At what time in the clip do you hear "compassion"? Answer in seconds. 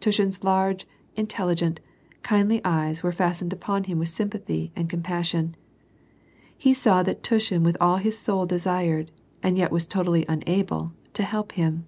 4.90-5.54